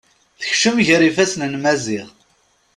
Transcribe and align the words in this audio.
Tekcem 0.39 0.77
gar 0.85 1.01
ifasen 1.09 1.43
n 1.47 1.55
Maziɣ. 1.63 2.07